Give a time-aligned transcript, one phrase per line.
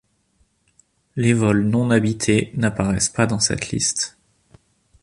[1.15, 4.17] Les vols non habités n'apparaissent pas dans cette liste.